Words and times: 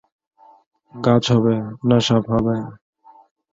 গাছ 0.93 1.25
হবে, 1.33 1.55
না 1.87 1.97
সাপ 2.05 2.23
হবে। 2.33 2.55